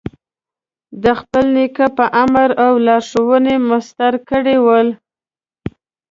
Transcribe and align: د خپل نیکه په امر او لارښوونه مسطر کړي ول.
د 1.03 1.05
خپل 1.19 1.45
نیکه 1.55 1.87
په 1.97 2.05
امر 2.23 2.49
او 2.65 2.73
لارښوونه 2.85 3.53
مسطر 3.69 4.13
کړي 4.29 4.57
ول. 4.65 4.87